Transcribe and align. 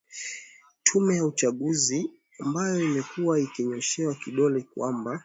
tume 0.83 1.15
ya 1.15 1.25
uchaguzi 1.25 2.09
ambayo 2.39 2.83
imekuwa 2.83 3.39
ikinyoshewa 3.39 4.15
kidole 4.15 4.61
kwamba 4.61 5.19